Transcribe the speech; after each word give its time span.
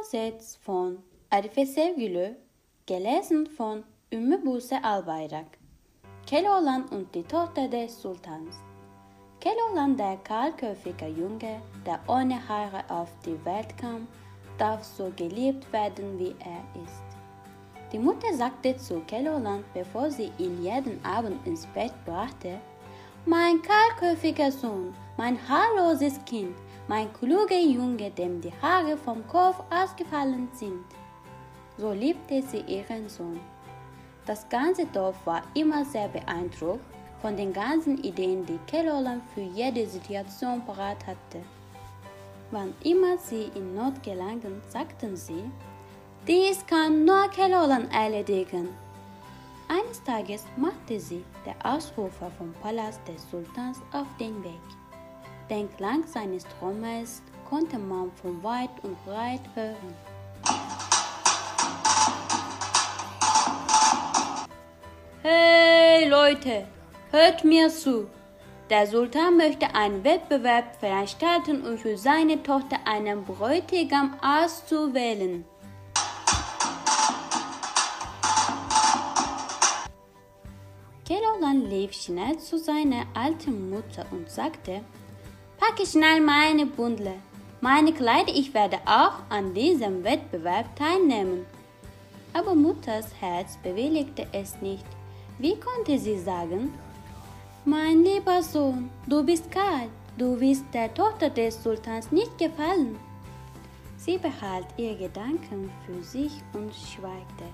Übersetzt 0.00 0.58
von 0.64 0.98
Arife 1.30 1.66
Sevgülü, 1.66 2.36
gelesen 2.86 3.46
von 3.46 3.84
Ümmü 4.12 4.44
Buse 4.44 4.82
Albayrak. 4.82 5.58
Keloğlan 6.26 6.88
und 6.90 7.14
die 7.14 7.22
Tochter 7.22 7.72
des 7.72 8.02
Sultans. 8.02 8.56
Keloğlan 9.40 9.98
der 9.98 10.24
kahlköpfige 10.24 11.06
Junge, 11.06 11.60
der 11.86 12.00
ohne 12.08 12.38
Haare 12.48 12.82
auf 12.88 13.08
die 13.26 13.44
Welt 13.44 13.76
kam, 13.76 14.06
darf 14.58 14.84
so 14.84 15.12
geliebt 15.16 15.70
werden, 15.72 16.18
wie 16.18 16.34
er 16.44 16.82
ist. 16.84 17.04
Die 17.92 17.98
Mutter 17.98 18.32
sagte 18.32 18.76
zu 18.76 19.02
Keloğlan, 19.06 19.64
bevor 19.74 20.10
sie 20.10 20.30
ihn 20.38 20.62
jeden 20.62 21.04
Abend 21.04 21.46
ins 21.46 21.66
Bett 21.74 21.92
brachte, 22.06 22.58
mein 23.26 23.60
kahlköpfiger 23.62 24.50
Sohn, 24.50 24.94
mein 25.18 25.36
haarloses 25.48 26.24
Kind, 26.24 26.56
mein 26.90 27.12
kluger 27.12 27.60
Junge, 27.60 28.10
dem 28.10 28.40
die 28.40 28.52
Haare 28.60 28.96
vom 28.96 29.24
Kopf 29.28 29.62
ausgefallen 29.70 30.48
sind. 30.52 30.84
So 31.78 31.92
liebte 31.92 32.42
sie 32.42 32.62
ihren 32.66 33.08
Sohn. 33.08 33.38
Das 34.26 34.48
ganze 34.48 34.86
Dorf 34.86 35.14
war 35.24 35.42
immer 35.54 35.84
sehr 35.84 36.08
beeindruckt 36.08 36.82
von 37.22 37.36
den 37.36 37.52
ganzen 37.52 37.96
Ideen, 38.02 38.44
die 38.44 38.58
Keloğlan 38.66 39.22
für 39.32 39.46
jede 39.60 39.86
Situation 39.86 40.66
parat 40.66 41.06
hatte. 41.06 41.40
Wann 42.50 42.74
immer 42.82 43.16
sie 43.18 43.52
in 43.54 43.76
Not 43.76 44.02
gelangen, 44.02 44.60
sagten 44.68 45.16
sie, 45.16 45.44
dies 46.26 46.66
kann 46.66 47.04
nur 47.04 47.28
Keloğlan 47.30 47.88
erledigen. 47.92 48.68
Eines 49.68 50.02
Tages 50.02 50.44
machte 50.56 50.98
sie 50.98 51.22
der 51.46 51.54
Ausrufer 51.62 52.32
vom 52.36 52.52
Palast 52.60 53.00
des 53.06 53.30
Sultans 53.30 53.78
auf 53.92 54.08
den 54.18 54.42
Weg. 54.42 54.79
Den 55.50 55.68
Klang 55.76 56.06
seines 56.06 56.46
Trommels 56.46 57.22
konnte 57.48 57.76
man 57.76 58.12
von 58.22 58.40
weit 58.44 58.70
und 58.84 58.96
breit 59.04 59.40
hören. 59.54 59.94
Hey 65.22 66.08
Leute, 66.08 66.66
hört 67.10 67.42
mir 67.42 67.68
zu. 67.68 68.06
Der 68.70 68.86
Sultan 68.86 69.36
möchte 69.36 69.74
einen 69.74 70.04
Wettbewerb 70.04 70.76
veranstalten, 70.78 71.66
um 71.66 71.76
für 71.76 71.98
seine 71.98 72.40
Tochter 72.44 72.76
einen 72.84 73.24
Bräutigam 73.24 74.14
auszuwählen. 74.22 75.44
Keloğlan 81.04 81.68
lief 81.68 81.92
schnell 81.92 82.38
zu 82.38 82.56
seiner 82.56 83.04
alten 83.14 83.68
Mutter 83.68 84.06
und 84.12 84.30
sagte, 84.30 84.84
Packe 85.60 85.84
schnell 85.84 86.22
meine 86.22 86.64
Bundle, 86.64 87.16
meine 87.60 87.92
Kleider, 87.92 88.32
ich 88.34 88.54
werde 88.54 88.78
auch 88.86 89.16
an 89.28 89.52
diesem 89.52 90.02
Wettbewerb 90.02 90.74
teilnehmen. 90.74 91.44
Aber 92.32 92.54
Mutters 92.54 93.12
Herz 93.20 93.58
bewilligte 93.62 94.26
es 94.32 94.58
nicht. 94.62 94.86
Wie 95.38 95.54
konnte 95.60 95.98
sie 95.98 96.18
sagen, 96.18 96.72
mein 97.66 98.02
lieber 98.02 98.42
Sohn, 98.42 98.88
du 99.06 99.22
bist 99.22 99.50
kalt, 99.50 99.90
du 100.16 100.40
wirst 100.40 100.64
der 100.72 100.94
Tochter 100.94 101.28
des 101.28 101.62
Sultans 101.62 102.10
nicht 102.10 102.38
gefallen. 102.38 102.98
Sie 103.98 104.16
behielt 104.16 104.66
ihre 104.78 104.96
Gedanken 104.96 105.70
für 105.84 106.02
sich 106.02 106.40
und 106.54 106.72
schweigte. 106.74 107.44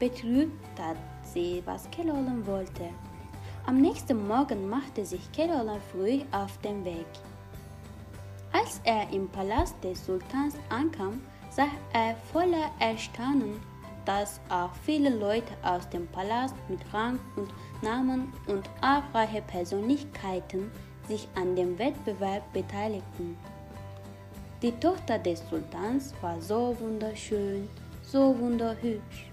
Betrübt 0.00 0.58
tat 0.76 0.96
sie, 1.22 1.62
was 1.64 1.88
Keloğlan 1.92 2.44
wollte. 2.44 2.88
Am 3.66 3.80
nächsten 3.80 4.26
Morgen 4.26 4.68
machte 4.68 5.04
sich 5.04 5.30
Keloğlan 5.32 5.80
früh 5.92 6.22
auf 6.32 6.56
den 6.58 6.84
Weg. 6.84 7.06
Als 8.52 8.80
er 8.84 9.08
im 9.10 9.28
Palast 9.28 9.76
des 9.84 10.04
Sultans 10.04 10.54
ankam, 10.70 11.20
sah 11.50 11.68
er 11.92 12.16
voller 12.32 12.70
Erstaunen, 12.80 13.60
dass 14.06 14.40
auch 14.48 14.70
viele 14.84 15.10
Leute 15.10 15.52
aus 15.62 15.88
dem 15.90 16.06
Palast 16.08 16.54
mit 16.68 16.80
Rang 16.92 17.18
und 17.36 17.50
Namen 17.82 18.32
und 18.46 18.68
auch 18.80 19.02
reiche 19.14 19.42
Persönlichkeiten 19.42 20.70
sich 21.06 21.28
an 21.34 21.54
dem 21.54 21.78
Wettbewerb 21.78 22.42
beteiligten. 22.52 23.36
Die 24.62 24.72
Tochter 24.72 25.18
des 25.18 25.42
Sultans 25.48 26.14
war 26.20 26.40
so 26.40 26.76
wunderschön, 26.80 27.68
so 28.02 28.36
wunderhübsch. 28.38 29.30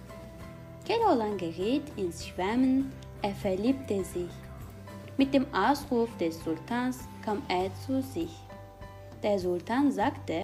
Keloğlan 0.85 1.37
geriet 1.37 1.83
ins 1.97 2.25
Schwärmen, 2.25 2.91
er 3.21 3.33
verliebte 3.33 4.03
sich. 4.03 4.31
Mit 5.17 5.33
dem 5.33 5.45
Ausruf 5.53 6.09
des 6.17 6.43
Sultans 6.43 7.07
kam 7.23 7.41
er 7.47 7.69
zu 7.85 8.01
sich. 8.01 8.31
Der 9.23 9.39
Sultan 9.39 9.91
sagte, 9.91 10.43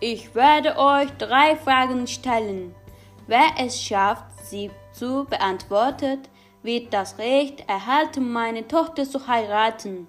ich 0.00 0.34
werde 0.34 0.76
euch 0.76 1.10
drei 1.18 1.56
Fragen 1.56 2.06
stellen. 2.06 2.74
Wer 3.26 3.54
es 3.58 3.80
schafft, 3.80 4.24
sie 4.42 4.70
zu 4.92 5.24
beantworten, 5.24 6.20
wird 6.62 6.92
das 6.92 7.18
Recht 7.18 7.68
erhalten, 7.68 8.32
meine 8.32 8.66
Tochter 8.66 9.04
zu 9.04 9.26
heiraten. 9.26 10.06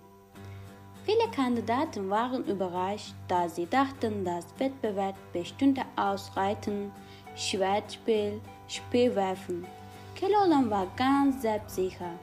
Viele 1.05 1.29
Kandidaten 1.29 2.09
waren 2.09 2.45
überrascht, 2.45 3.13
da 3.27 3.47
sie 3.47 3.67
dachten, 3.67 4.25
das 4.25 4.47
Wettbewerb 4.57 5.15
bestünde 5.33 5.83
aus 5.95 6.31
Reiten, 6.35 6.91
Schwertspiel, 7.35 8.41
Spielwerfen. 8.67 9.67
Keloğlan 10.15 10.71
war 10.71 10.87
ganz 10.97 11.41
selbstsicher. 11.41 12.15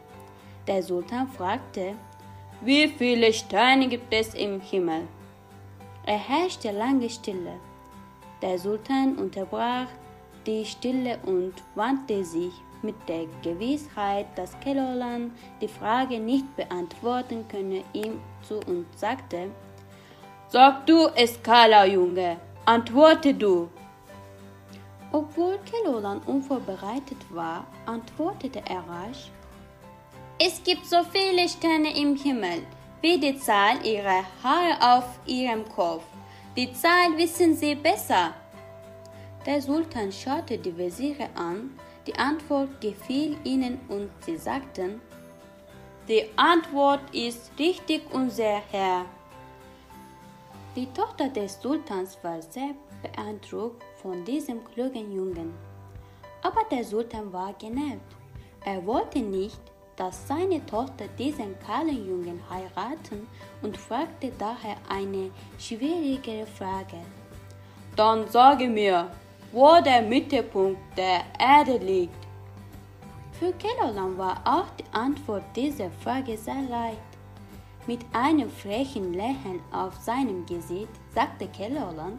Der 0.66 0.82
Sultan 0.82 1.26
fragte, 1.26 1.94
wie 2.64 2.88
viele 2.88 3.32
Sterne 3.32 3.88
gibt 3.88 4.14
es 4.14 4.34
im 4.34 4.60
Himmel? 4.60 5.02
Er 6.06 6.18
herrschte 6.18 6.70
lange 6.70 7.10
Stille. 7.10 7.54
Der 8.40 8.58
Sultan 8.58 9.16
unterbrach 9.16 9.88
die 10.46 10.64
Stille 10.64 11.18
und 11.26 11.54
wandte 11.74 12.24
sich 12.24 12.52
mit 12.82 12.94
der 13.08 13.26
Gewissheit, 13.42 14.26
dass 14.36 14.56
Keloğlan 14.60 15.30
die 15.60 15.68
Frage 15.68 16.18
nicht 16.18 16.56
beantworten 16.56 17.44
könne, 17.48 17.82
ihm 17.92 18.20
zu 18.42 18.54
und 18.66 18.86
sagte, 18.96 19.50
Sag 20.48 20.86
du, 20.86 21.08
Eskala, 21.14 21.86
Junge, 21.86 22.36
antworte 22.64 23.34
du. 23.34 23.68
Obwohl 25.72 25.84
Keloğlan 25.84 26.20
unvorbereitet 26.26 27.18
war, 27.30 27.64
antwortete 27.86 28.62
er 28.68 28.84
rasch, 28.88 29.30
Es 30.38 30.62
gibt 30.64 30.86
so 30.86 31.04
viele 31.12 31.48
Sterne 31.48 31.96
im 31.96 32.16
Himmel, 32.16 32.62
wie 33.00 33.18
die 33.18 33.38
Zahl 33.38 33.84
ihrer 33.84 34.24
Haare 34.42 34.96
auf 34.96 35.04
ihrem 35.26 35.68
Kopf. 35.68 36.04
Die 36.56 36.72
Zahl 36.72 37.16
wissen 37.16 37.54
Sie 37.54 37.74
besser. 37.74 38.34
Der 39.46 39.60
Sultan 39.62 40.12
schaute 40.12 40.58
die 40.58 40.76
Wesire 40.76 41.28
an, 41.34 41.70
die 42.06 42.14
Antwort 42.16 42.80
gefiel 42.80 43.36
ihnen 43.44 43.78
und 43.88 44.10
sie 44.24 44.36
sagten, 44.36 45.00
die 46.08 46.24
Antwort 46.36 47.02
ist 47.12 47.52
richtig, 47.58 48.02
unser 48.12 48.60
Herr. 48.70 49.04
Die 50.74 50.86
Tochter 50.94 51.28
des 51.28 51.60
Sultans 51.60 52.16
war 52.22 52.40
sehr 52.40 52.70
beeindruckt 53.02 53.84
von 54.00 54.24
diesem 54.24 54.64
klugen 54.64 55.12
Jungen. 55.12 55.52
Aber 56.42 56.62
der 56.70 56.82
Sultan 56.82 57.30
war 57.30 57.52
genervt. 57.58 58.16
Er 58.64 58.84
wollte 58.86 59.18
nicht, 59.18 59.60
dass 59.96 60.26
seine 60.26 60.64
Tochter 60.64 61.08
diesen 61.18 61.58
kahlen 61.58 62.08
Jungen 62.08 62.40
heiraten 62.48 63.28
und 63.60 63.76
fragte 63.76 64.32
daher 64.38 64.76
eine 64.88 65.30
schwierigere 65.58 66.46
Frage. 66.46 66.96
Dann 67.94 68.26
sage 68.28 68.66
mir, 68.66 69.10
wo 69.52 69.78
der 69.84 70.00
Mittelpunkt 70.00 70.80
der 70.96 71.20
Erde 71.38 71.76
liegt. 71.84 72.26
Für 73.38 73.52
Keloğlan 73.52 74.16
war 74.16 74.40
auch 74.46 74.70
die 74.78 74.84
Antwort 74.92 75.44
dieser 75.54 75.90
Frage 75.90 76.38
sehr 76.38 76.62
leicht. 76.62 77.11
Mit 77.86 78.00
einem 78.12 78.48
frechen 78.48 79.12
Lächeln 79.12 79.60
auf 79.72 79.94
seinem 79.96 80.46
Gesicht 80.46 80.92
sagte 81.14 81.48
Keloğlan, 81.48 82.18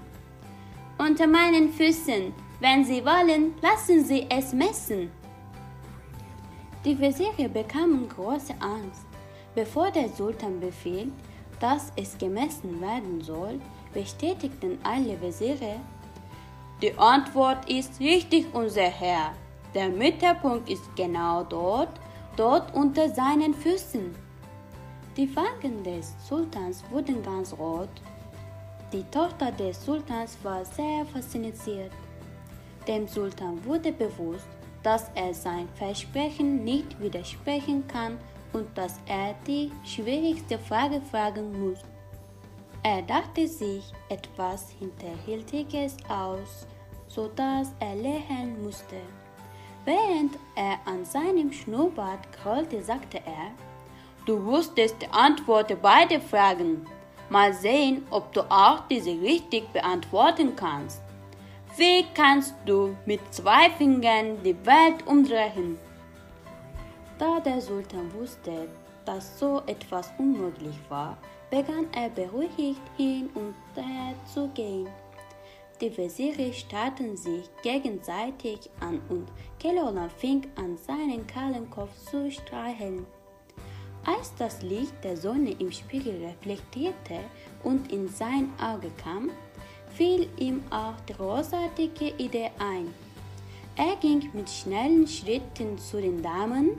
unter 0.98 1.26
meinen 1.26 1.70
Füßen, 1.72 2.34
wenn 2.60 2.84
Sie 2.84 3.04
wollen, 3.04 3.54
lassen 3.62 4.04
Sie 4.04 4.26
es 4.30 4.54
messen. 4.54 5.10
Die 6.86 7.00
Wesire 7.00 7.48
bekamen 7.50 8.10
große 8.10 8.54
Angst. 8.60 9.06
Bevor 9.56 9.90
der 9.92 10.10
Sultan 10.10 10.60
befiehlt, 10.60 11.14
dass 11.60 11.92
es 11.96 12.18
gemessen 12.18 12.82
werden 12.82 13.22
soll, 13.22 13.60
bestätigten 13.94 14.78
alle 14.84 15.20
Wesire, 15.22 15.80
die 16.82 16.98
Antwort 16.98 17.70
ist 17.70 18.02
richtig, 18.02 18.48
unser 18.54 18.82
Herr. 18.82 19.32
Der 19.74 19.88
Mittelpunkt 19.88 20.70
ist 20.70 20.84
genau 20.98 21.44
dort, 21.44 21.98
dort 22.36 22.76
unter 22.76 23.08
seinen 23.08 23.54
Füßen. 23.54 24.14
Die 25.16 25.36
Wangen 25.36 25.84
des 25.84 26.16
Sultans 26.28 26.84
wurden 26.90 27.22
ganz 27.22 27.54
rot. 27.54 28.02
Die 28.92 29.04
Tochter 29.12 29.52
des 29.52 29.86
Sultans 29.86 30.40
war 30.42 30.66
sehr 30.66 31.06
fasziniert. 31.06 31.92
Dem 32.88 33.08
Sultan 33.08 33.64
wurde 33.64 33.92
bewusst, 33.92 34.48
dass 34.82 35.12
er 35.14 35.32
sein 35.32 35.70
Versprechen 35.76 36.64
nicht 36.64 37.00
widersprechen 37.00 37.88
kann 37.88 38.18
und 38.54 38.68
dass 38.76 39.00
er 39.06 39.36
die 39.46 39.72
schwierigste 39.86 40.58
Frage 40.58 41.00
fragen 41.12 41.64
muss. 41.64 41.80
Er 42.82 43.04
dachte 43.04 43.48
sich 43.48 43.84
etwas 44.10 44.72
Hinterhältiges 44.80 45.96
aus, 46.10 46.66
so 47.08 47.28
dass 47.36 47.72
er 47.80 47.96
lächeln 47.96 48.64
musste. 48.64 48.98
Während 49.86 50.40
er 50.56 50.80
an 50.86 51.06
seinem 51.06 51.52
Schnurrbart 51.54 52.32
krollte, 52.32 52.82
sagte 52.82 53.18
er, 53.18 53.52
Du 54.26 54.44
wusstest 54.46 55.02
die 55.02 55.08
Antwort 55.12 55.76
beide 55.82 56.20
Fragen. 56.22 56.86
Mal 57.30 57.54
sehen, 57.54 58.06
ob 58.10 58.32
du 58.32 58.42
auch 58.50 58.88
diese 58.90 59.12
richtig 59.12 59.68
beantworten 59.74 60.56
kannst. 60.56 61.02
Wie 61.76 62.06
kannst 62.14 62.54
du 62.66 62.96
mit 63.06 63.20
zwei 63.32 63.70
Fingern 63.72 64.42
die 64.44 64.56
Welt 64.66 65.06
umdrehen? 65.08 65.78
Da 67.18 67.40
der 67.40 67.60
Sultan 67.60 68.14
wusste, 68.14 68.70
dass 69.06 69.40
so 69.40 69.62
etwas 69.66 70.12
unmöglich 70.18 70.78
war, 70.90 71.18
begann 71.50 71.88
er 71.94 72.10
beruhigt 72.10 72.82
hin 72.96 73.30
und 73.34 73.56
her 73.76 74.14
zu 74.32 74.48
gehen. 74.50 74.88
Die 75.82 75.98
Wesire 75.98 76.54
starrten 76.54 77.18
sich 77.18 77.50
gegenseitig 77.62 78.70
an 78.80 79.02
und 79.10 79.28
Kelolan 79.60 80.10
fing 80.10 80.48
an, 80.56 80.78
seinen 80.78 81.28
kahlen 81.28 81.70
Kopf 81.70 81.94
zu 82.10 82.32
streicheln. 82.32 83.06
Als 84.06 84.34
das 84.38 84.62
Licht 84.62 84.94
der 85.04 85.16
Sonne 85.16 85.56
im 85.60 85.72
Spiegel 85.72 86.26
reflektierte 86.26 87.20
und 87.64 87.92
in 87.92 88.10
sein 88.10 88.52
Auge 88.60 88.92
kam, 89.02 89.32
fiel 89.96 90.28
ihm 90.38 90.62
auch 90.72 91.00
die 91.08 91.14
großartige 91.14 92.14
Idee 92.18 92.52
ein. 92.60 92.94
Er 93.76 93.96
ging 94.02 94.30
mit 94.34 94.50
schnellen 94.50 95.08
Schritten 95.08 95.78
zu 95.78 96.02
den 96.02 96.22
Damen 96.22 96.72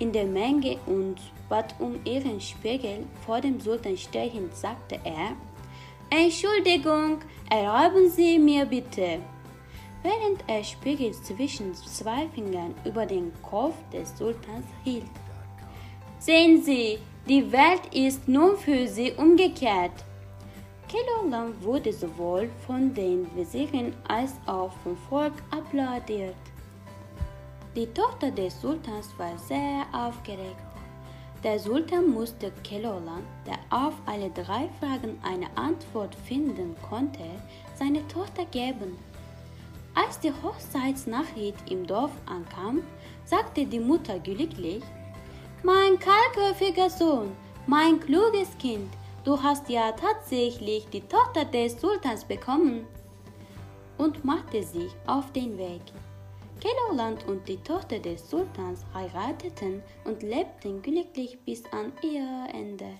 in 0.00 0.12
der 0.12 0.26
Menge 0.26 0.76
und 0.86 1.16
bat 1.48 1.74
um 1.78 2.00
ihren 2.04 2.40
Spiegel 2.40 3.06
vor 3.24 3.40
dem 3.40 3.60
Sultan 3.60 3.96
stechend, 3.96 4.54
sagte 4.56 4.98
er, 5.04 5.36
Entschuldigung, 6.10 7.18
erlauben 7.48 8.10
Sie 8.10 8.38
mir 8.38 8.66
bitte. 8.66 9.20
Während 10.02 10.44
er 10.48 10.64
Spiegel 10.64 11.12
zwischen 11.12 11.74
zwei 11.74 12.26
Fingern 12.34 12.74
über 12.84 13.06
den 13.06 13.32
Kopf 13.40 13.74
des 13.92 14.18
Sultans 14.18 14.66
hielt. 14.82 15.21
Sehen 16.24 16.62
Sie, 16.62 17.00
die 17.28 17.50
Welt 17.50 17.92
ist 17.92 18.28
nun 18.28 18.56
für 18.56 18.86
Sie 18.86 19.10
umgekehrt. 19.10 20.04
Kelolam 20.86 21.52
wurde 21.60 21.92
sowohl 21.92 22.48
von 22.64 22.94
den 22.94 23.26
Wesiren 23.34 23.92
als 24.06 24.34
auch 24.46 24.70
vom 24.84 24.96
Volk 25.08 25.32
applaudiert. 25.50 26.36
Die 27.74 27.88
Tochter 27.88 28.30
des 28.30 28.60
Sultans 28.60 29.08
war 29.18 29.36
sehr 29.36 29.84
aufgeregt. 29.92 30.62
Der 31.42 31.58
Sultan 31.58 32.10
musste 32.10 32.52
Kelolan, 32.62 33.24
der 33.44 33.58
auf 33.76 33.94
alle 34.06 34.30
drei 34.30 34.68
Fragen 34.78 35.18
eine 35.24 35.48
Antwort 35.56 36.14
finden 36.14 36.76
konnte, 36.88 37.24
seine 37.74 38.06
Tochter 38.06 38.44
geben. 38.52 38.96
Als 39.96 40.20
die 40.20 40.30
Hochzeitsnachricht 40.30 41.68
im 41.68 41.84
Dorf 41.84 42.12
ankam, 42.26 42.84
sagte 43.24 43.66
die 43.66 43.80
Mutter 43.80 44.20
glücklich, 44.20 44.84
mein 45.62 45.98
kahlköpfiger 45.98 46.90
Sohn, 46.90 47.36
mein 47.66 48.00
kluges 48.00 48.56
Kind, 48.58 48.92
du 49.24 49.40
hast 49.40 49.68
ja 49.68 49.92
tatsächlich 49.92 50.88
die 50.88 51.02
Tochter 51.02 51.44
des 51.44 51.80
Sultans 51.80 52.24
bekommen. 52.24 52.86
Und 53.98 54.24
machte 54.24 54.62
sich 54.64 54.90
auf 55.06 55.30
den 55.32 55.56
Weg. 55.58 55.82
Keloland 56.60 57.26
und 57.28 57.46
die 57.46 57.58
Tochter 57.58 57.98
des 57.98 58.28
Sultans 58.28 58.84
heirateten 58.94 59.82
und 60.04 60.22
lebten 60.22 60.82
glücklich 60.82 61.38
bis 61.44 61.64
an 61.72 61.92
ihr 62.02 62.46
Ende. 62.52 62.98